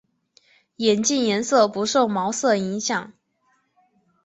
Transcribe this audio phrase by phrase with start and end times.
[0.77, 3.13] 眼镜颜色不受毛色影响。